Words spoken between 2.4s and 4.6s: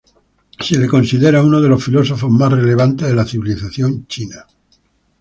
relevantes de la civilización china.